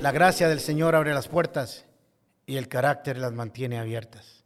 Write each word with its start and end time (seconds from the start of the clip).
La 0.00 0.12
gracia 0.12 0.48
del 0.48 0.60
Señor 0.60 0.94
abre 0.94 1.12
las 1.12 1.26
puertas 1.26 1.84
y 2.46 2.56
el 2.56 2.68
carácter 2.68 3.18
las 3.18 3.32
mantiene 3.32 3.80
abiertas. 3.80 4.44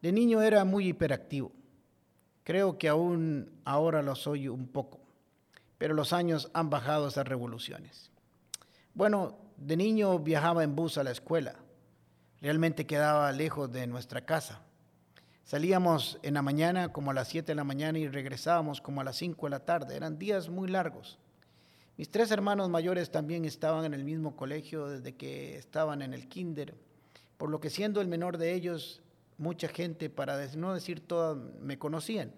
De 0.00 0.12
niño 0.12 0.40
era 0.40 0.64
muy 0.64 0.86
hiperactivo. 0.86 1.50
Creo 2.44 2.78
que 2.78 2.88
aún 2.88 3.50
ahora 3.64 4.02
lo 4.02 4.14
soy 4.14 4.46
un 4.46 4.68
poco, 4.68 5.00
pero 5.78 5.94
los 5.94 6.12
años 6.12 6.48
han 6.54 6.70
bajado 6.70 7.08
esas 7.08 7.26
revoluciones. 7.26 8.12
Bueno, 8.94 9.36
de 9.56 9.76
niño 9.76 10.20
viajaba 10.20 10.62
en 10.62 10.76
bus 10.76 10.96
a 10.96 11.02
la 11.02 11.10
escuela. 11.10 11.56
Realmente 12.40 12.86
quedaba 12.86 13.32
lejos 13.32 13.72
de 13.72 13.88
nuestra 13.88 14.20
casa. 14.24 14.60
Salíamos 15.42 16.20
en 16.22 16.34
la 16.34 16.42
mañana 16.42 16.92
como 16.92 17.10
a 17.10 17.14
las 17.14 17.26
7 17.26 17.50
de 17.50 17.56
la 17.56 17.64
mañana 17.64 17.98
y 17.98 18.06
regresábamos 18.06 18.80
como 18.80 19.00
a 19.00 19.04
las 19.04 19.16
5 19.16 19.44
de 19.44 19.50
la 19.50 19.64
tarde. 19.64 19.96
Eran 19.96 20.20
días 20.20 20.48
muy 20.48 20.68
largos. 20.68 21.18
Mis 21.98 22.08
tres 22.12 22.30
hermanos 22.30 22.70
mayores 22.70 23.10
también 23.10 23.44
estaban 23.44 23.84
en 23.84 23.92
el 23.92 24.04
mismo 24.04 24.36
colegio 24.36 24.86
desde 24.86 25.16
que 25.16 25.56
estaban 25.56 26.00
en 26.00 26.14
el 26.14 26.28
kinder, 26.28 26.76
por 27.36 27.50
lo 27.50 27.58
que 27.58 27.70
siendo 27.70 28.00
el 28.00 28.06
menor 28.06 28.38
de 28.38 28.54
ellos, 28.54 29.02
mucha 29.36 29.66
gente, 29.66 30.08
para 30.08 30.46
no 30.54 30.74
decir 30.74 31.00
todas, 31.04 31.36
me 31.60 31.76
conocían. 31.76 32.32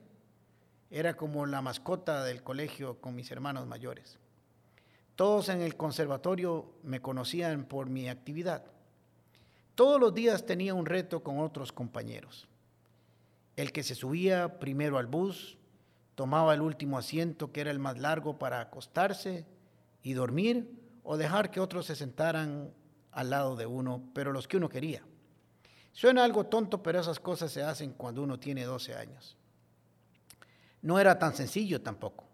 Era 0.91 1.15
como 1.15 1.45
la 1.45 1.61
mascota 1.61 2.25
del 2.25 2.43
colegio 2.43 3.03
con 3.03 3.15
mis 3.15 3.31
hermanos 3.31 3.67
mayores. 3.67 4.19
Todos 5.15 5.51
en 5.51 5.61
el 5.61 5.77
conservatorio 5.77 6.73
me 6.83 7.03
conocían 7.03 7.67
por 7.67 7.91
mi 7.91 8.09
actividad. 8.09 8.65
Todos 9.75 10.01
los 10.01 10.15
días 10.15 10.47
tenía 10.47 10.73
un 10.73 10.87
reto 10.87 11.23
con 11.23 11.39
otros 11.39 11.71
compañeros. 11.71 12.49
El 13.57 13.73
que 13.73 13.83
se 13.83 13.95
subía 13.95 14.59
primero 14.59 14.97
al 14.97 15.07
bus, 15.07 15.59
tomaba 16.21 16.53
el 16.53 16.61
último 16.61 16.99
asiento 16.99 17.51
que 17.51 17.63
era 17.63 17.71
el 17.71 17.79
más 17.79 17.99
largo 17.99 18.39
para 18.39 18.61
acostarse 18.61 19.47
y 20.03 20.13
dormir 20.13 20.71
o 21.03 21.17
dejar 21.17 21.51
que 21.51 21.61
otros 21.61 21.87
se 21.87 21.97
sentaran 21.97 22.75
al 23.11 23.31
lado 23.31 23.57
de 23.57 23.65
uno, 23.65 24.03
pero 24.13 24.31
los 24.31 24.47
que 24.47 24.59
uno 24.59 24.69
quería. 24.69 25.03
Suena 25.93 26.23
algo 26.23 26.45
tonto, 26.45 26.83
pero 26.83 27.01
esas 27.01 27.21
cosas 27.21 27.51
se 27.51 27.63
hacen 27.63 27.95
cuando 27.95 28.23
uno 28.23 28.39
tiene 28.39 28.65
12 28.65 28.97
años. 28.97 29.39
No 30.83 31.01
era 31.01 31.19
tan 31.19 31.35
sencillo 31.35 31.81
tampoco. 31.81 32.27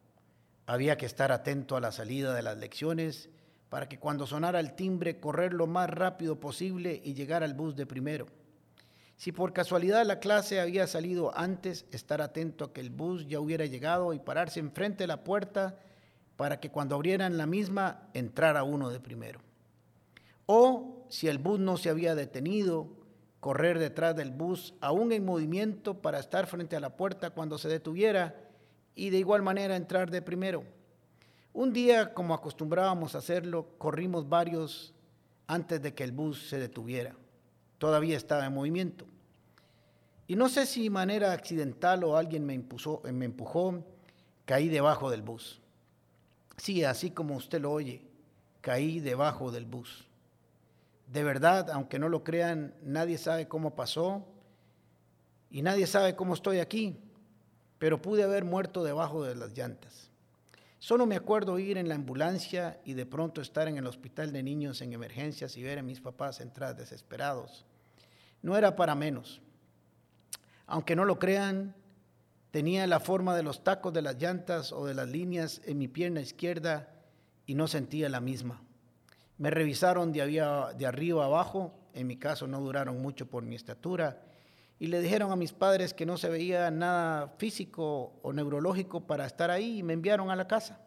Había 0.66 0.96
que 0.96 1.06
estar 1.06 1.30
atento 1.30 1.76
a 1.76 1.80
la 1.80 1.92
salida 1.92 2.34
de 2.34 2.42
las 2.42 2.58
lecciones 2.58 3.30
para 3.68 3.88
que 3.88 4.00
cuando 4.00 4.26
sonara 4.26 4.58
el 4.58 4.74
timbre 4.74 5.20
correr 5.20 5.52
lo 5.52 5.68
más 5.68 5.88
rápido 5.88 6.40
posible 6.40 7.00
y 7.04 7.14
llegar 7.14 7.44
al 7.44 7.54
bus 7.54 7.76
de 7.76 7.86
primero. 7.86 8.26
Si 9.16 9.32
por 9.32 9.54
casualidad 9.54 10.04
la 10.04 10.20
clase 10.20 10.60
había 10.60 10.86
salido 10.86 11.36
antes, 11.36 11.86
estar 11.90 12.20
atento 12.20 12.66
a 12.66 12.72
que 12.72 12.82
el 12.82 12.90
bus 12.90 13.26
ya 13.26 13.40
hubiera 13.40 13.64
llegado 13.64 14.12
y 14.12 14.18
pararse 14.18 14.60
enfrente 14.60 15.04
de 15.04 15.08
la 15.08 15.24
puerta 15.24 15.78
para 16.36 16.60
que 16.60 16.70
cuando 16.70 16.94
abrieran 16.94 17.38
la 17.38 17.46
misma 17.46 18.08
entrara 18.12 18.62
uno 18.62 18.90
de 18.90 19.00
primero. 19.00 19.40
O 20.44 21.06
si 21.08 21.28
el 21.28 21.38
bus 21.38 21.58
no 21.58 21.78
se 21.78 21.88
había 21.88 22.14
detenido, 22.14 22.88
correr 23.40 23.78
detrás 23.78 24.14
del 24.14 24.32
bus 24.32 24.74
aún 24.82 25.12
en 25.12 25.24
movimiento 25.24 26.02
para 26.02 26.18
estar 26.18 26.46
frente 26.46 26.76
a 26.76 26.80
la 26.80 26.94
puerta 26.94 27.30
cuando 27.30 27.56
se 27.56 27.68
detuviera 27.68 28.34
y 28.94 29.08
de 29.08 29.18
igual 29.18 29.40
manera 29.40 29.76
entrar 29.76 30.10
de 30.10 30.20
primero. 30.20 30.62
Un 31.54 31.72
día, 31.72 32.12
como 32.12 32.34
acostumbrábamos 32.34 33.14
a 33.14 33.18
hacerlo, 33.18 33.66
corrimos 33.78 34.28
varios 34.28 34.92
antes 35.46 35.80
de 35.80 35.94
que 35.94 36.04
el 36.04 36.12
bus 36.12 36.50
se 36.50 36.58
detuviera 36.58 37.16
todavía 37.78 38.16
estaba 38.16 38.46
en 38.46 38.54
movimiento. 38.54 39.06
Y 40.26 40.36
no 40.36 40.48
sé 40.48 40.66
si 40.66 40.84
de 40.84 40.90
manera 40.90 41.32
accidental 41.32 42.02
o 42.04 42.16
alguien 42.16 42.44
me, 42.44 42.58
me 43.12 43.24
empujó, 43.24 43.84
caí 44.44 44.68
debajo 44.68 45.10
del 45.10 45.22
bus. 45.22 45.60
Sí, 46.56 46.84
así 46.84 47.10
como 47.10 47.36
usted 47.36 47.60
lo 47.60 47.70
oye, 47.72 48.02
caí 48.60 49.00
debajo 49.00 49.52
del 49.52 49.66
bus. 49.66 50.06
De 51.06 51.22
verdad, 51.22 51.70
aunque 51.70 51.98
no 51.98 52.08
lo 52.08 52.24
crean, 52.24 52.74
nadie 52.82 53.18
sabe 53.18 53.46
cómo 53.46 53.76
pasó 53.76 54.26
y 55.50 55.62
nadie 55.62 55.86
sabe 55.86 56.16
cómo 56.16 56.34
estoy 56.34 56.58
aquí, 56.58 56.98
pero 57.78 58.02
pude 58.02 58.24
haber 58.24 58.44
muerto 58.44 58.82
debajo 58.82 59.22
de 59.22 59.36
las 59.36 59.56
llantas. 59.56 60.10
Solo 60.78 61.06
me 61.06 61.16
acuerdo 61.16 61.58
ir 61.58 61.78
en 61.78 61.88
la 61.88 61.94
ambulancia 61.94 62.80
y 62.84 62.92
de 62.92 63.06
pronto 63.06 63.40
estar 63.40 63.66
en 63.68 63.78
el 63.78 63.86
hospital 63.86 64.32
de 64.32 64.42
niños 64.42 64.82
en 64.82 64.92
emergencias 64.92 65.56
y 65.56 65.62
ver 65.62 65.78
a 65.78 65.82
mis 65.82 66.00
papás 66.00 66.40
entrar 66.40 66.76
desesperados. 66.76 67.64
No 68.42 68.56
era 68.56 68.76
para 68.76 68.94
menos. 68.94 69.40
Aunque 70.66 70.96
no 70.96 71.04
lo 71.04 71.18
crean, 71.18 71.74
tenía 72.50 72.86
la 72.86 73.00
forma 73.00 73.34
de 73.36 73.42
los 73.42 73.64
tacos 73.64 73.92
de 73.92 74.02
las 74.02 74.16
llantas 74.16 74.72
o 74.72 74.86
de 74.86 74.94
las 74.94 75.08
líneas 75.08 75.62
en 75.64 75.78
mi 75.78 75.88
pierna 75.88 76.20
izquierda 76.20 76.88
y 77.46 77.54
no 77.54 77.68
sentía 77.68 78.08
la 78.08 78.20
misma. 78.20 78.62
Me 79.38 79.50
revisaron 79.50 80.12
de, 80.12 80.40
arriba 80.86 81.24
abajo, 81.24 81.74
en 81.94 82.06
mi 82.06 82.16
caso 82.16 82.46
no 82.46 82.60
duraron 82.60 83.00
mucho 83.00 83.26
por 83.26 83.44
mi 83.44 83.54
estatura, 83.54 84.22
y 84.78 84.88
le 84.88 85.00
dijeron 85.00 85.32
a 85.32 85.36
mis 85.36 85.52
padres 85.52 85.94
que 85.94 86.06
no 86.06 86.18
se 86.18 86.28
veía 86.28 86.70
nada 86.70 87.28
físico 87.38 88.14
o 88.22 88.32
neurológico 88.32 89.06
para 89.06 89.26
estar 89.26 89.50
ahí 89.50 89.78
y 89.78 89.82
me 89.82 89.94
enviaron 89.94 90.30
a 90.30 90.36
la 90.36 90.46
casa. 90.46 90.80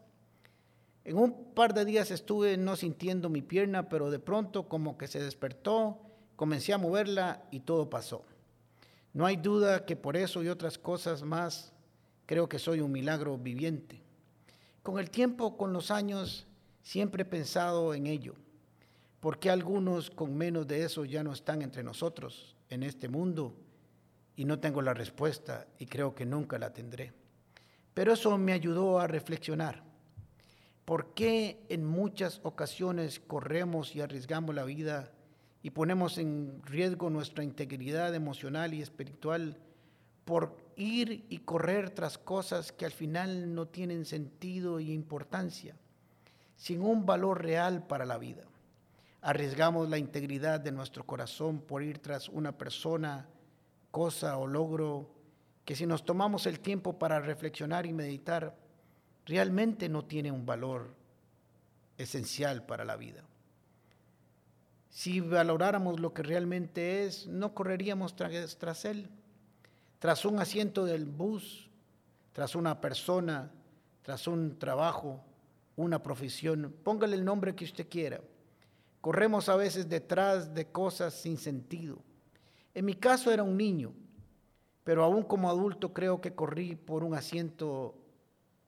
En 1.04 1.18
un 1.18 1.54
par 1.56 1.74
de 1.74 1.86
días 1.86 2.12
estuve 2.12 2.56
no 2.58 2.76
sintiendo 2.76 3.30
mi 3.30 3.42
pierna, 3.42 3.90
pero 3.90 4.12
de 4.12 4.20
pronto 4.20 4.70
como 4.70 4.98
que 4.98 5.08
se 5.08 5.20
despertó, 5.20 5.98
comencé 6.36 6.72
a 6.74 6.78
moverla 6.78 7.44
y 7.50 7.62
todo 7.62 7.90
pasó. 7.90 8.24
No 9.14 9.26
hay 9.26 9.38
duda 9.38 9.86
que 9.86 9.96
por 9.96 10.16
eso 10.16 10.44
y 10.44 10.50
otras 10.50 10.78
cosas 10.78 11.24
más 11.24 11.74
creo 12.28 12.48
que 12.48 12.60
soy 12.60 12.82
un 12.82 12.92
milagro 12.92 13.40
viviente. 13.40 14.04
Con 14.84 15.00
el 15.00 15.10
tiempo, 15.10 15.58
con 15.58 15.74
los 15.74 15.90
años, 15.90 16.46
siempre 16.84 17.24
he 17.24 17.26
pensado 17.26 17.96
en 17.96 18.06
ello. 18.06 18.36
¿Por 19.20 19.40
qué 19.40 19.50
algunos 19.50 20.12
con 20.12 20.38
menos 20.38 20.68
de 20.68 20.84
eso 20.84 21.06
ya 21.06 21.24
no 21.24 21.34
están 21.34 21.64
entre 21.64 21.84
nosotros 21.84 22.56
en 22.70 22.84
este 22.84 23.10
mundo? 23.10 23.56
Y 24.40 24.46
no 24.46 24.58
tengo 24.58 24.82
la 24.82 24.94
respuesta 24.94 25.68
y 25.80 25.86
creo 25.86 26.16
que 26.16 26.26
nunca 26.26 26.58
la 26.58 26.72
tendré. 26.72 27.12
Pero 27.94 28.14
eso 28.14 28.38
me 28.38 28.54
ayudó 28.54 28.98
a 28.98 29.06
reflexionar. 29.06 29.84
¿Por 30.86 31.14
qué 31.14 31.66
en 31.68 31.86
muchas 31.86 32.40
ocasiones 32.44 33.20
corremos 33.20 33.94
y 33.98 34.00
arriesgamos 34.00 34.56
la 34.56 34.64
vida 34.64 35.12
y 35.62 35.72
ponemos 35.72 36.18
en 36.18 36.62
riesgo 36.64 37.10
nuestra 37.10 37.44
integridad 37.44 38.16
emocional 38.16 38.74
y 38.74 38.82
espiritual 38.82 39.58
por 40.24 40.56
ir 40.78 41.26
y 41.28 41.40
correr 41.40 41.90
tras 41.90 42.18
cosas 42.18 42.72
que 42.72 42.86
al 42.86 42.94
final 42.94 43.54
no 43.54 43.68
tienen 43.68 44.06
sentido 44.06 44.80
y 44.80 44.94
importancia, 44.94 45.76
sin 46.56 46.80
un 46.80 47.06
valor 47.06 47.44
real 47.44 47.86
para 47.88 48.06
la 48.06 48.18
vida? 48.18 48.46
Arriesgamos 49.20 49.90
la 49.90 49.98
integridad 49.98 50.62
de 50.62 50.72
nuestro 50.72 51.06
corazón 51.06 51.60
por 51.60 51.84
ir 51.84 52.00
tras 52.00 52.30
una 52.30 52.58
persona 52.58 53.28
cosa 53.92 54.38
o 54.38 54.48
logro 54.48 55.10
que 55.66 55.76
si 55.76 55.86
nos 55.86 56.04
tomamos 56.04 56.46
el 56.48 56.60
tiempo 56.60 56.98
para 56.98 57.20
reflexionar 57.20 57.86
y 57.86 57.94
meditar, 57.94 58.56
realmente 59.26 59.88
no 59.88 60.06
tiene 60.06 60.32
un 60.32 60.46
valor 60.46 60.96
esencial 61.98 62.66
para 62.66 62.86
la 62.86 62.96
vida. 62.96 63.24
Si 64.90 65.20
valoráramos 65.20 66.00
lo 66.00 66.14
que 66.14 66.24
realmente 66.24 67.06
es, 67.06 67.28
no 67.28 67.54
correríamos 67.54 68.16
tras, 68.16 68.86
él, 68.86 69.10
tras 70.00 70.26
un 70.26 70.40
asiento 70.40 70.86
del 70.86 71.06
bus, 71.06 71.70
tras 72.34 72.56
una 72.56 72.82
persona, 72.82 73.52
tras 74.02 74.28
un 74.28 74.58
trabajo, 74.58 75.24
una 75.76 76.02
profesión, 76.02 76.76
póngale 76.84 77.16
el 77.16 77.24
nombre 77.24 77.56
que 77.56 77.66
usted 77.66 77.88
quiera. 77.88 78.22
Corremos 79.02 79.48
a 79.50 79.56
veces 79.56 79.88
detrás 79.88 80.54
de 80.56 80.72
cosas 80.72 81.14
sin 81.14 81.38
sentido 81.38 82.02
en 82.74 82.86
mi 82.86 82.94
caso 82.94 83.32
era 83.32 83.44
un 83.44 83.58
niño, 83.58 83.94
pero 84.84 85.04
aún 85.04 85.24
como 85.24 85.50
adulto 85.50 85.94
creo 85.94 86.22
que 86.22 86.34
corrí 86.34 86.76
por 86.76 87.04
un 87.04 87.14
asiento 87.14 87.96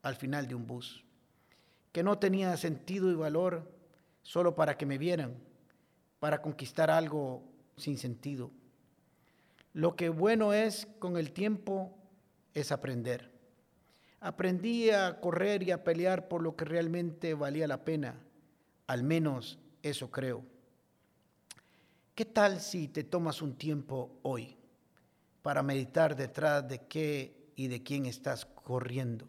al 0.02 0.16
final 0.16 0.48
de 0.48 0.54
un 0.54 0.66
bus, 0.66 1.04
que 1.92 2.02
no 2.02 2.18
tenía 2.18 2.56
sentido 2.56 3.10
y 3.10 3.14
valor 3.14 3.70
solo 4.22 4.54
para 4.54 4.76
que 4.76 4.86
me 4.86 4.98
vieran, 4.98 5.34
para 6.20 6.42
conquistar 6.42 6.90
algo 6.90 7.42
sin 7.76 7.98
sentido. 7.98 8.50
Lo 9.72 9.96
que 9.96 10.08
bueno 10.08 10.52
es 10.52 10.86
con 10.98 11.16
el 11.16 11.32
tiempo 11.32 11.96
es 12.54 12.72
aprender. 12.72 13.30
Aprendí 14.20 14.90
a 14.90 15.18
correr 15.20 15.62
y 15.62 15.70
a 15.70 15.82
pelear 15.82 16.28
por 16.28 16.42
lo 16.42 16.54
que 16.54 16.64
realmente 16.64 17.34
valía 17.34 17.66
la 17.66 17.84
pena, 17.84 18.20
al 18.86 19.02
menos 19.02 19.58
eso 19.82 20.10
creo. 20.10 20.51
¿Qué 22.14 22.26
tal 22.26 22.60
si 22.60 22.88
te 22.88 23.04
tomas 23.04 23.40
un 23.40 23.54
tiempo 23.54 24.18
hoy 24.20 24.58
para 25.40 25.62
meditar 25.62 26.14
detrás 26.14 26.68
de 26.68 26.86
qué 26.86 27.50
y 27.56 27.68
de 27.68 27.82
quién 27.82 28.04
estás 28.04 28.44
corriendo? 28.44 29.26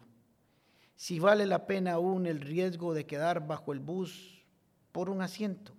Si 0.94 1.18
vale 1.18 1.46
la 1.46 1.66
pena 1.66 1.94
aún 1.94 2.26
el 2.26 2.42
riesgo 2.42 2.92
de 2.92 3.06
quedar 3.06 3.46
bajo 3.46 3.72
el 3.72 3.80
bus 3.80 4.44
por 4.92 5.08
un 5.08 5.22
asiento. 5.22 5.72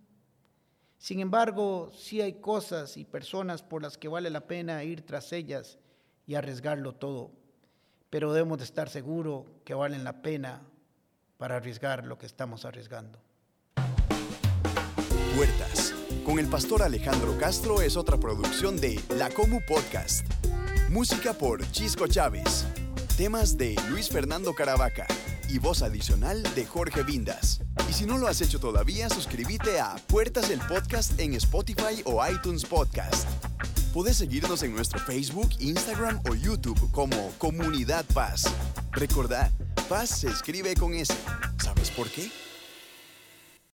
Sin 0.98 1.20
embargo, 1.20 1.92
sí 1.94 2.22
hay 2.22 2.42
cosas 2.42 2.98
y 2.98 3.06
personas 3.06 3.62
por 3.62 3.84
las 3.84 4.00
que 4.00 4.08
vale 4.08 4.32
la 4.32 4.48
pena 4.48 4.84
ir 4.84 5.06
tras 5.06 5.32
ellas 5.32 5.78
y 6.26 6.34
arriesgarlo 6.34 6.96
todo, 6.96 7.32
pero 8.10 8.34
debemos 8.34 8.58
de 8.58 8.64
estar 8.64 8.90
seguros 8.90 9.46
que 9.64 9.76
valen 9.76 10.04
la 10.04 10.24
pena 10.24 10.64
para 11.38 11.58
arriesgar 11.58 12.04
lo 12.04 12.18
que 12.18 12.26
estamos 12.26 12.66
arriesgando. 12.66 13.20
Puertas, 15.36 15.85
con 16.26 16.40
el 16.40 16.48
pastor 16.48 16.84
Alejandro 16.84 17.38
Castro 17.38 17.82
es 17.82 17.96
otra 17.98 18.18
producción 18.18 18.80
de 18.80 19.00
La 19.18 19.30
Comu 19.30 19.60
Podcast. 19.68 20.26
Música 20.90 21.34
por 21.34 21.70
Chisco 21.72 22.08
Chávez. 22.08 22.66
Temas 23.18 23.58
de 23.58 23.76
Luis 23.90 24.10
Fernando 24.10 24.54
Caravaca 24.54 25.08
y 25.50 25.60
voz 25.60 25.82
adicional 25.82 26.44
de 26.56 26.66
Jorge 26.66 27.04
Vindas. 27.04 27.62
Y 27.90 27.94
si 27.94 28.06
no 28.06 28.18
lo 28.18 28.28
has 28.28 28.42
hecho 28.42 28.60
todavía, 28.60 29.10
suscríbete 29.10 29.80
a 29.80 29.96
Puertas 30.08 30.50
del 30.50 30.60
Podcast 30.60 31.20
en 31.20 31.34
Spotify 31.36 32.02
o 32.06 32.26
iTunes 32.28 32.66
Podcast. 32.66 33.28
Puedes 33.94 34.18
seguirnos 34.18 34.64
en 34.64 34.76
nuestro 34.76 35.00
Facebook, 35.00 35.50
Instagram 35.60 36.22
o 36.30 36.36
YouTube 36.36 36.92
como 36.92 37.32
Comunidad 37.38 38.06
Paz. 38.14 38.46
Recordad, 38.92 39.52
Paz 39.88 40.10
se 40.10 40.28
escribe 40.28 40.76
con 40.76 40.94
S. 40.94 41.14
¿Sabes 41.64 41.92
por 41.92 42.10
qué? 42.10 42.30